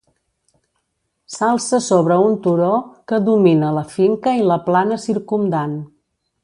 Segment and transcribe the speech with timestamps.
[1.33, 2.71] S'alça sobre un turó
[3.13, 5.83] que domina la finca i la plana circumdant.